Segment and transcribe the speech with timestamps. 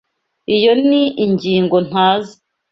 [0.55, 2.35] Iyo ni ingingo ntazi.